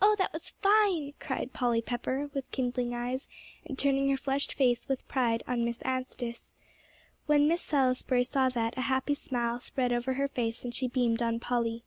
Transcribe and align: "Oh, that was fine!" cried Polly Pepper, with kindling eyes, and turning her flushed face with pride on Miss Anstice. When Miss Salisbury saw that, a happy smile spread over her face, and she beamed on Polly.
"Oh, 0.00 0.14
that 0.16 0.32
was 0.32 0.48
fine!" 0.48 1.12
cried 1.20 1.52
Polly 1.52 1.82
Pepper, 1.82 2.30
with 2.32 2.50
kindling 2.52 2.94
eyes, 2.94 3.28
and 3.66 3.78
turning 3.78 4.08
her 4.08 4.16
flushed 4.16 4.54
face 4.54 4.88
with 4.88 5.06
pride 5.08 5.42
on 5.46 5.62
Miss 5.62 5.82
Anstice. 5.82 6.54
When 7.26 7.48
Miss 7.48 7.60
Salisbury 7.60 8.24
saw 8.24 8.48
that, 8.48 8.78
a 8.78 8.88
happy 8.88 9.12
smile 9.12 9.60
spread 9.60 9.92
over 9.92 10.14
her 10.14 10.28
face, 10.28 10.64
and 10.64 10.74
she 10.74 10.88
beamed 10.88 11.20
on 11.20 11.38
Polly. 11.38 11.84